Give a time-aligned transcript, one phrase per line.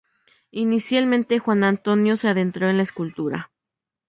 [0.49, 3.51] Inicialmente Juan Antonio se adentró en la escultura.